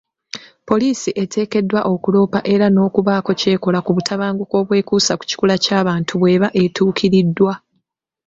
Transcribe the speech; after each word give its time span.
Poliisi 0.69 1.09
eteekeddwa 1.23 1.81
okuloopa 1.93 2.39
era 2.53 2.67
n'okubaako 2.69 3.31
kyekola 3.39 3.79
ku 3.85 3.91
butabanguko 3.95 4.53
obwekuusa 4.61 5.13
ku 5.19 5.23
kikula 5.29 5.55
ky'abantu 5.63 6.13
bweba 6.21 6.47
etuukiriddwa. 6.61 7.53